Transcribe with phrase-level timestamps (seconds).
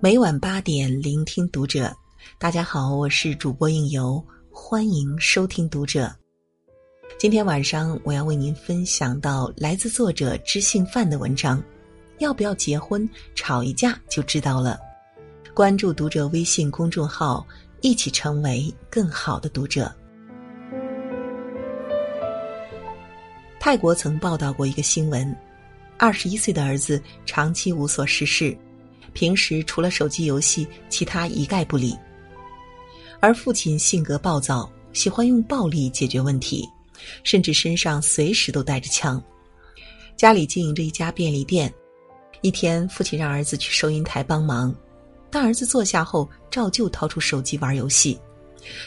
[0.00, 1.92] 每晚八点，聆听读者。
[2.38, 6.14] 大家好，我是主播应由，欢迎收听读者。
[7.18, 11.60] 今天晚上我要为您分享到来自作者知性范的文章。
[12.18, 13.10] 要不要结婚？
[13.34, 14.78] 吵一架就知道了。
[15.52, 17.44] 关注读者微信公众号，
[17.80, 19.92] 一起成为更好的读者。
[23.58, 25.36] 泰国曾报道过一个新闻：
[25.98, 28.56] 二十一岁的儿子长期无所事事。
[29.18, 31.92] 平时除了手机游戏，其他一概不理。
[33.18, 36.64] 而父亲性格暴躁，喜欢用暴力解决问题，
[37.24, 39.20] 甚至身上随时都带着枪。
[40.16, 41.74] 家里经营着一家便利店，
[42.42, 44.72] 一天，父亲让儿子去收银台帮忙。
[45.32, 48.16] 当儿子坐下后，照旧掏出手机玩游戏。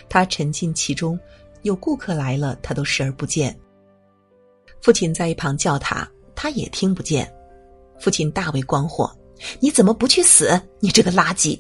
[0.08, 1.20] 他沉浸其中，
[1.64, 3.54] 有顾客来了，他都视而不见。
[4.82, 7.30] 父亲在一旁叫他，他也听不见。
[8.00, 9.14] 父亲大为光火。
[9.60, 10.60] 你怎么不去死？
[10.80, 11.60] 你这个垃圾！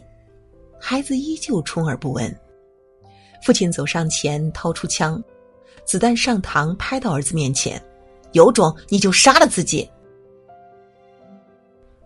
[0.79, 2.35] 孩子依旧充耳不闻。
[3.43, 5.23] 父亲走上前，掏出枪，
[5.85, 7.81] 子弹上膛，拍到儿子面前
[8.33, 9.89] ：“有种你就杀了自己！”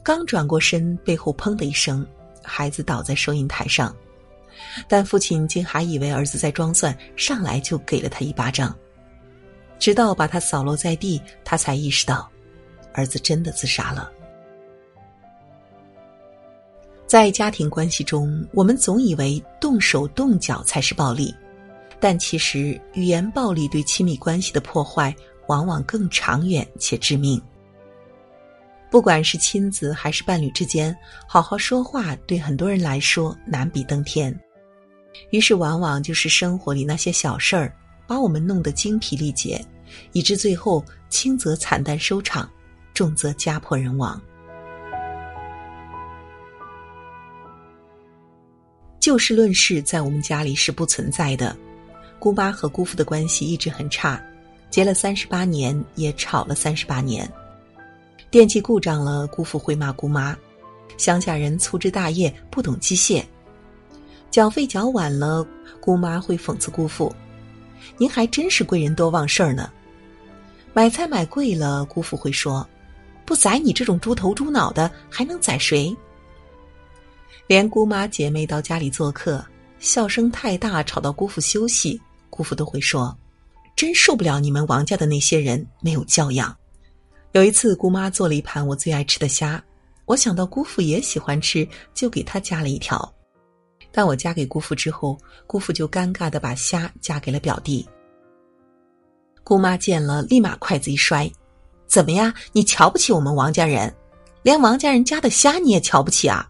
[0.03, 2.05] 刚转过身，背后砰的一声，
[2.41, 3.95] 孩子倒在收银台上。
[4.87, 8.73] 但父亲竟还以为儿子在装蒜，上来就给了他一巴掌。
[9.77, 12.29] 直到把他扫落在地，他才意识到，
[12.93, 14.09] 儿子真的自杀了。
[17.07, 21.33] 在家庭关系中，我们总以为动手动脚才是暴力，
[21.99, 25.15] 但其实语言暴力对亲密关系的破坏
[25.47, 27.39] 往往更长远且致命。
[28.89, 30.95] 不管是亲子还是伴侣之间，
[31.27, 34.37] 好好说话对很多人来说难比登天。
[35.29, 37.73] 于是，往往就是生活里那些小事儿，
[38.07, 39.63] 把我们弄得精疲力竭，
[40.11, 42.49] 以致最后轻则惨淡收场，
[42.93, 44.19] 重则家破人亡。
[49.05, 51.55] 就事论事，在我们家里是不存在的。
[52.17, 54.19] 姑妈和姑父的关系一直很差，
[54.71, 57.31] 结了三十八年，也吵了三十八年。
[58.31, 60.35] 电器故障了，姑父会骂姑妈；
[60.97, 63.23] 乡下人粗枝大叶，不懂机械。
[64.31, 65.45] 缴费缴晚了，
[65.79, 67.15] 姑妈会讽刺姑父
[67.99, 69.71] ：“您还真是贵人多忘事儿呢。”
[70.73, 72.67] 买菜买贵了，姑父会说
[73.23, 75.95] ：“不宰你这种猪头猪脑的，还能宰谁？”
[77.47, 79.45] 连姑妈姐妹到家里做客，
[79.77, 82.01] 笑声太大，吵到姑父休息，
[82.31, 83.15] 姑父都会说
[83.77, 86.55] ：“真受不了你们王家的那些人没有教养。”
[87.33, 89.63] 有一次，姑妈做了一盘我最爱吃的虾，
[90.05, 93.13] 我想到姑父也喜欢吃，就给他夹了一条。
[93.91, 97.87] 但我夹给姑父之后，姑父就尴尬的把虾夹给了表弟。
[99.43, 101.31] 姑妈见了，立马筷子一摔
[101.85, 102.33] ：“怎么呀？
[102.53, 103.93] 你瞧不起我们王家人？
[104.41, 106.49] 连王家人家的虾你也瞧不起啊？”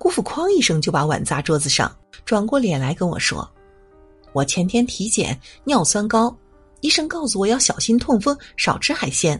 [0.00, 1.94] 姑父哐一声就把碗砸桌子上，
[2.24, 3.46] 转过脸来跟我说
[4.32, 6.34] ：“我前天体检尿酸高，
[6.80, 9.38] 医生告诉我要小心痛风，少吃海鲜。”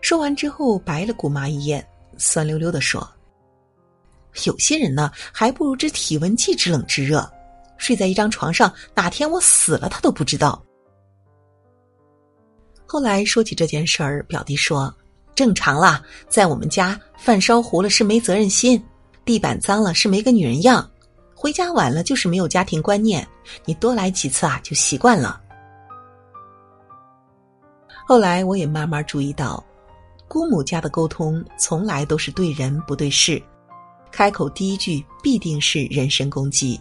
[0.00, 1.84] 说完之后白了姑妈一眼，
[2.16, 3.10] 酸溜溜的说
[4.46, 7.28] ：“有些人呢，还不如知体温计知冷知热，
[7.76, 10.62] 睡在一张床上，哪天我死了他都不知道。”
[12.86, 14.94] 后来说起这件事儿，表弟说
[15.34, 18.80] ：“正常啦，在我们家饭烧糊了是没责任心。”
[19.26, 20.88] 地板脏了是没个女人样，
[21.34, 23.26] 回家晚了就是没有家庭观念。
[23.64, 25.40] 你多来几次啊，就习惯了。
[28.06, 29.62] 后来我也慢慢注意到，
[30.28, 33.42] 姑母家的沟通从来都是对人不对事，
[34.12, 36.80] 开口第一句必定是人身攻击。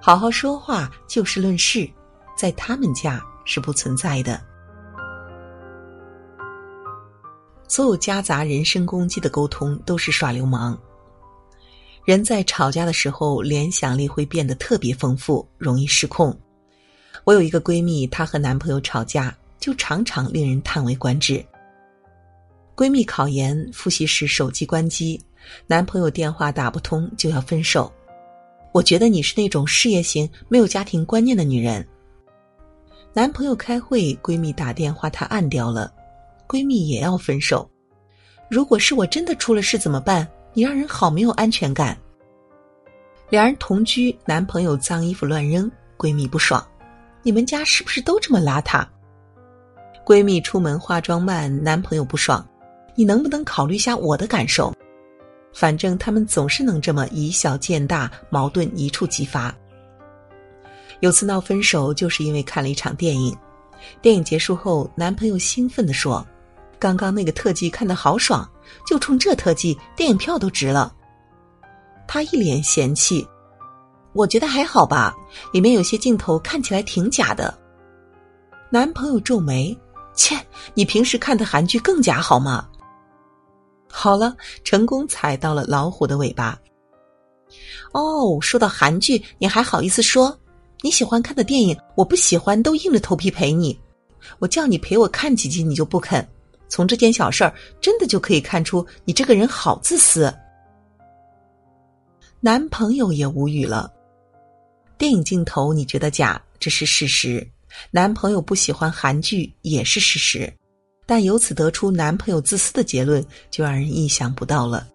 [0.00, 1.90] 好好说话就事论事，
[2.36, 4.40] 在他们家是不存在的。
[7.66, 10.78] 所有夹杂人身攻击的沟通都是耍流氓。
[12.10, 16.36] 人在吵架的时候，联想力会变得特别丰富，容易失控。
[17.22, 21.40] 我有一个闺蜜，她和男朋友吵架，就常常令人叹为观止。
[22.74, 25.22] 闺蜜考研复习时手机关机，
[25.68, 27.92] 男朋友电话打不通就要分手。
[28.72, 31.86] 我觉得你是那种事业型、没有家庭观念的女人。
[33.12, 35.92] 男朋友开会，闺蜜打电话他按掉了，
[36.48, 37.70] 闺蜜也要分手。
[38.50, 40.26] 如果是我真的出了事怎么办？
[40.52, 41.96] 你让人好没有安全感。
[43.28, 46.66] 两人同居，男朋友脏衣服乱扔，闺蜜不爽。
[47.22, 48.84] 你们家是不是都这么邋遢？
[50.04, 52.44] 闺蜜出门化妆慢，男朋友不爽。
[52.96, 54.74] 你能不能考虑一下我的感受？
[55.52, 59.54] 反正他们总是能这么以小见大，矛盾一触即发。
[60.98, 63.36] 有次闹分手，就是因为看了一场电影。
[64.02, 66.26] 电影结束后，男朋友兴奋地说
[66.80, 68.48] ：“刚刚那个特技看得好爽。”
[68.86, 70.94] 就冲这特技，电影票都值了。
[72.06, 73.26] 他一脸嫌弃。
[74.12, 75.14] 我觉得还好吧，
[75.52, 77.56] 里面有些镜头看起来挺假的。
[78.70, 79.76] 男朋友皱眉，
[80.14, 80.36] 切，
[80.74, 82.68] 你平时看的韩剧更假好吗？
[83.88, 86.56] 好了，成功踩到了老虎的尾巴。
[87.92, 90.36] 哦，说到韩剧，你还好意思说？
[90.82, 93.78] 你喜欢看的电影，我不喜欢，都硬着头皮陪你。
[94.38, 96.26] 我叫你陪我看几集，你就不肯。
[96.70, 100.32] 从这件小事儿，真的就可以看出你这个人好自私。
[102.40, 103.92] 男朋友也无语了。
[104.96, 107.44] 电影镜头你觉得假，这是事实；
[107.90, 110.50] 男朋友不喜欢韩剧也是事实。
[111.06, 114.86] 但由此得出男朋友自私的结论，就让人意想不到了。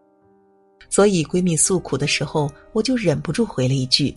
[0.89, 4.15] 所以闺蜜诉苦的时候，我就忍不住回了一句：“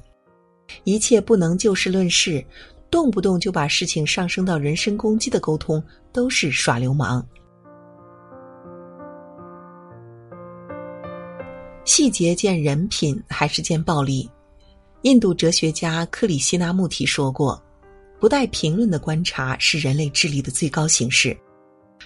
[0.84, 2.44] 一切不能就事论事，
[2.88, 5.82] 动不动就把事情上升到人身攻击的沟通，
[6.12, 7.26] 都是耍流氓。”
[11.88, 14.28] 细节见人品还是见暴力？
[15.02, 17.60] 印度哲学家克里希那穆提说过
[18.20, 21.34] ：“不带评论的观察是人类智力的最高形式。”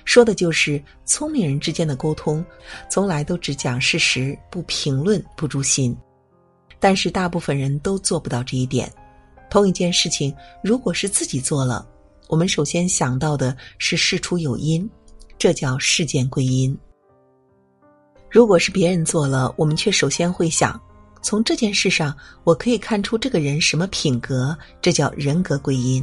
[0.07, 2.45] 说的就是聪明人之间的沟通，
[2.89, 5.95] 从来都只讲事实，不评论，不诛心。
[6.79, 8.89] 但是大部分人都做不到这一点。
[9.51, 10.33] 同一件事情，
[10.63, 11.85] 如果是自己做了，
[12.29, 14.89] 我们首先想到的是事出有因，
[15.37, 16.73] 这叫事件归因；
[18.33, 20.81] 如果是别人做了，我们却首先会想，
[21.21, 26.03] 从这件事上我可以看出这个人什么品格，这叫人格归因。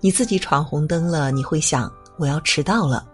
[0.00, 1.92] 你自己闯红灯了，你会想。
[2.16, 3.06] 我要迟到了，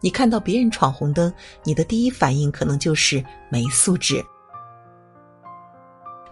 [0.00, 1.30] 你看到别人闯红灯，
[1.62, 4.24] 你的第一反应可能就是没素质。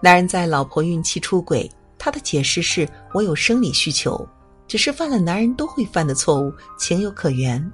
[0.00, 4.26] 男人在老婆孕期出轨，他的解释是我有生理需求，
[4.67, 7.70] 只是犯了男人都会犯的错误，情有可原。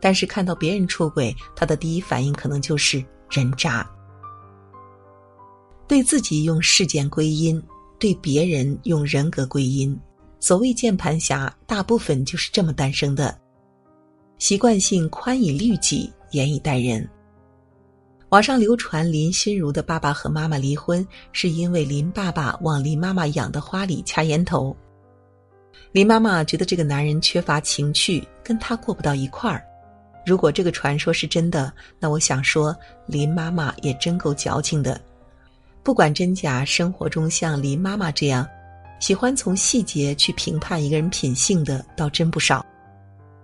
[0.00, 3.88] 但是看到别人出轨，他的第一反应可能就是人渣。
[5.86, 7.62] 对自己用事件归因，
[7.98, 9.98] 对别人用人格归因。
[10.40, 13.36] 所谓键盘侠，大部分就是这么诞生的。
[14.38, 17.08] 习惯性宽以律己，严以待人。
[18.28, 24.76] 网上流传林心如的爸爸和妈妈离婚，是因为林爸爸往林妈妈养的花里掐烟头。
[25.90, 29.64] 林妈妈觉得这个男人缺乏情趣，跟他过不到一块儿。
[30.28, 32.76] 如果这个传说是真的，那我想说，
[33.06, 35.00] 林妈妈也真够矫情的。
[35.82, 38.46] 不管真假，生活中像林妈妈这样，
[39.00, 42.62] 喜欢从细节去评判一个人品性的，倒真不少。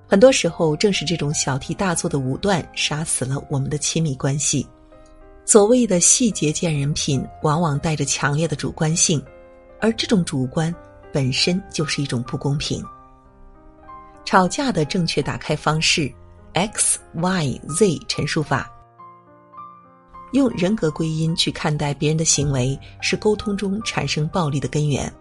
[0.06, 4.66] 很多时候，正是这种小题大做的武断，杀死了我们的亲密关系。
[5.46, 9.24] 所谓的细节见人品，往往带着强烈的主观性，
[9.80, 10.74] 而这种主观
[11.10, 12.84] 本身就是一种不公平。
[14.26, 16.12] 吵架的正确打开方式
[16.54, 18.70] ：X、Y、Z 陈述法。
[20.32, 25.12] 用人格归因去看待别人的行为，是沟通中产生暴力的根源。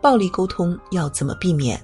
[0.00, 1.82] 暴力沟通要怎么避免？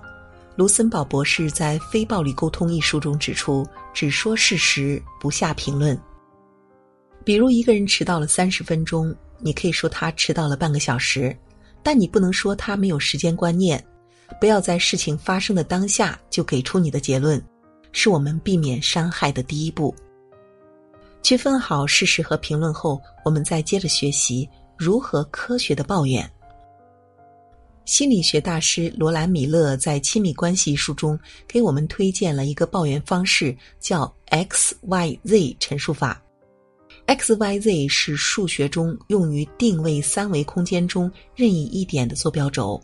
[0.54, 5.98] 卢森堡博士在《非暴力沟通》一书中指出：“只说事实，不下评论。
[7.24, 11.36] 比如一个人迟到了三十分钟，你可以说他迟到了半个小时，
[11.82, 13.84] 但你不能说他没有时间观念。
[14.40, 17.42] 不要在事情发生的当下就给出你的结论，
[17.92, 19.94] 是我们避免伤害的第一步。
[21.22, 26.30] 区分好事实和评论后，我们再接着学习如何科学的抱怨。”
[27.84, 31.16] 心理学大师罗兰·米勒在《亲密关系》一书中
[31.46, 36.20] 给我们推荐了一个抱怨方式，叫 X Y Z 陈述法。
[37.06, 42.82] X Y Z 是数学中用于定位三维空间中任意一点的坐标轴，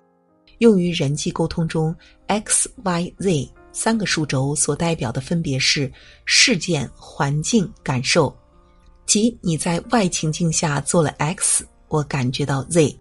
[0.58, 1.92] 用于人际沟通中
[2.28, 5.90] ，X Y Z 三个数轴所代表的分别是
[6.24, 8.34] 事件、环境、感受。
[9.06, 12.96] 即你在 Y 情境下做了 X，我感觉到 Z。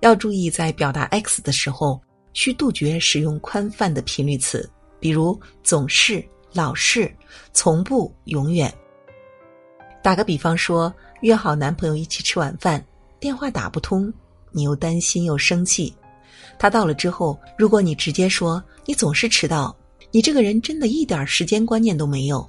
[0.00, 2.00] 要注意，在表达 X 的时候，
[2.32, 4.68] 需杜绝使用宽泛的频率词，
[5.00, 7.12] 比如总是、老是、
[7.52, 8.72] 从不、永远。
[10.02, 12.84] 打个比方说，约好男朋友一起吃晚饭，
[13.18, 14.12] 电话打不通，
[14.52, 15.92] 你又担心又生气。
[16.56, 19.74] 他到了之后，如果你直接说你总是迟到，
[20.12, 22.48] 你这个人真的一点时间观念都没有，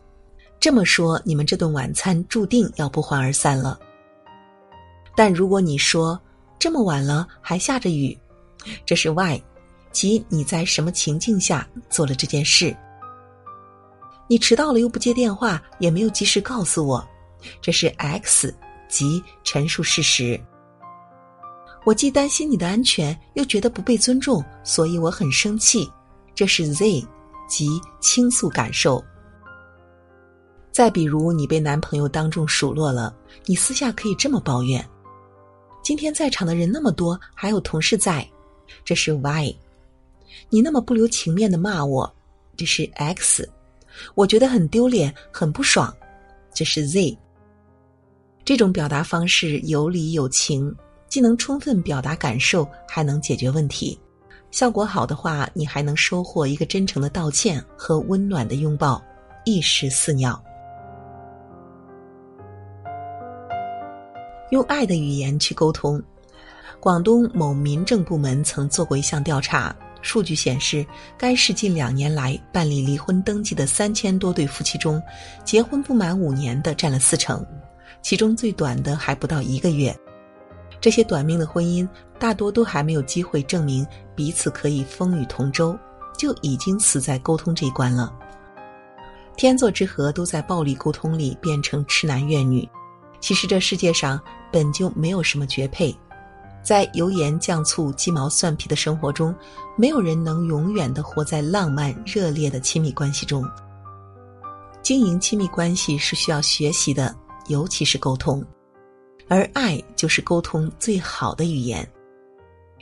[0.60, 3.80] 这么说，你们这顿晚餐注定要不欢而散了。
[5.16, 6.20] 但如果你说，
[6.58, 8.18] 这么晚了还下着雨，
[8.86, 9.42] 这是 why，
[9.92, 12.76] 即你在什么情境下做了这件事？
[14.28, 17.06] 你迟到了又不接电话，也没有及时告诉我，
[17.62, 18.54] 这是 X，
[18.88, 20.40] 即陈述事实。
[21.86, 25.90] 我既担心你的安全，又觉得不被尊重，所以我很生气，
[26.36, 27.06] 这是 Z，
[27.48, 27.68] 即
[28.00, 29.04] 倾诉感受。
[30.72, 34.88] 再比如，你被男朋友当众数落了，你私下可以这么抱怨
[35.84, 38.26] ：“今天在场的人那么多，还有同事在，
[38.86, 39.56] 这是 Y。
[40.50, 42.10] 你那么不留情面的骂我，
[42.56, 43.50] 这是 X。
[44.16, 45.94] 我觉得很丢脸，很不爽，
[46.54, 47.18] 这是 Z。
[48.46, 50.74] 这种表达方式有理有情，
[51.10, 54.00] 既能充分表达感受，还能解决问题。
[54.52, 59.04] 效果好的话，你还能收获一个真诚的道歉和温暖的拥抱，
[59.44, 60.42] 一石四鸟。
[64.52, 66.02] 用爱的语言去沟通。
[66.80, 70.86] 广东某民政部门曾做过一项调查，数据显示，
[71.18, 75.02] 该市近两年来办理离婚登记的三千多对夫妻中，
[75.44, 77.46] 结婚不满五年的占了四成，
[78.02, 79.96] 其中最短的还不到一个月。
[80.82, 85.78] 这些短命的婚姻，大多都还没有机会证明彼此可以风雨同舟，
[86.18, 88.14] 就已经死在沟通这一关了。
[89.36, 92.68] 天作之合都在暴力沟通里变成痴男怨女。
[93.22, 94.20] 其实这世界上
[94.52, 95.94] 本就没有什么绝配，
[96.64, 99.36] 在油盐酱醋鸡毛蒜皮的生活中，
[99.78, 103.46] 没有人能永远的活在浪漫热烈的亲密关系中。
[104.82, 107.14] 经营亲密关系是需要学习的，
[107.48, 108.42] 尤其是沟通，
[109.30, 111.88] 而爱就是沟通最好的语言。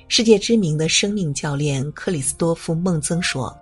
[0.07, 3.55] 世界知名的生命教练克里斯多夫·孟曾说：“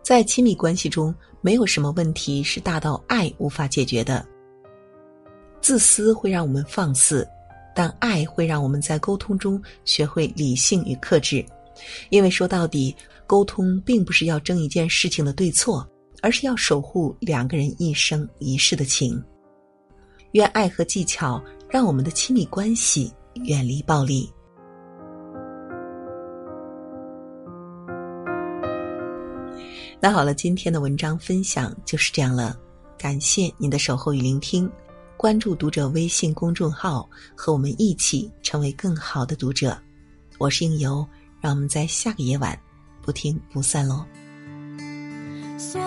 [0.00, 4.24] 在亲密关系中，没有什么问题是大到爱无法解决的。”
[5.60, 7.28] 自私会让我们放肆，
[7.74, 11.44] 但爱会让我们在沟通中学会理性与克制。
[12.10, 12.94] 因为说到底，
[13.26, 15.86] 沟通并不是要争一件事情的对错，
[16.22, 19.20] 而是要守护两个人一生一世的情。
[20.32, 23.12] 愿爱和技巧让我们的亲密关系
[23.44, 24.32] 远离暴力。
[30.00, 32.56] 那好了，今天的文章分享就是这样了，
[32.96, 34.70] 感谢您的守候与聆听。
[35.16, 39.76] 关注读者微信公众号，和我们一起成为更好的读者。
[40.38, 41.04] 我是应由，
[41.40, 42.56] 让我们在下个夜晚
[43.02, 44.06] 不听不散喽。
[45.58, 45.80] 所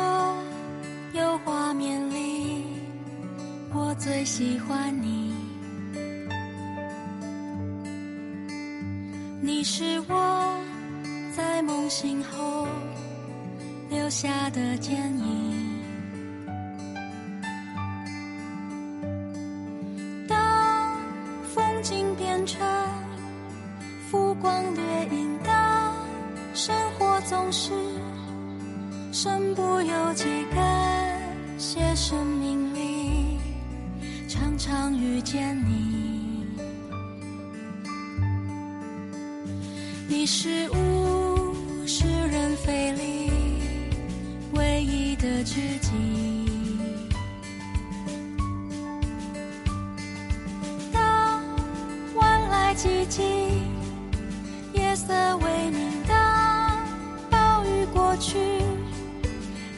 [1.13, 2.65] 有画面里，
[3.73, 5.30] 我最喜欢你。
[9.61, 10.57] 你是我
[11.37, 12.65] 在梦醒后
[13.91, 15.79] 留下的剪影。
[20.27, 20.97] 当
[21.53, 22.59] 风景变成
[24.09, 24.83] 浮光掠
[25.15, 25.93] 影当
[26.55, 27.71] 生活，总是
[29.11, 30.25] 身不由己。
[30.55, 31.21] 感
[31.59, 33.37] 谢生命里
[34.27, 36.10] 常常遇见你，
[40.21, 41.55] 你是物
[41.87, 43.31] 是人非里
[44.53, 45.89] 唯一的知己。
[52.77, 53.23] 寂静，
[54.73, 56.87] 夜色微明当
[57.29, 58.37] 暴雨过去，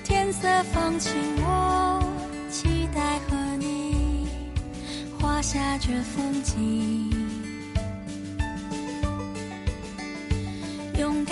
[0.03, 2.03] 天色放晴，我
[2.49, 4.27] 期待和你
[5.19, 7.22] 画下这风景，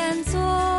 [0.02, 0.71] 敢做。